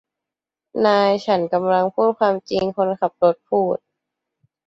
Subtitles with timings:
[0.85, 3.77] นายฉันกำลังพูดความจริงคนขับรถพูด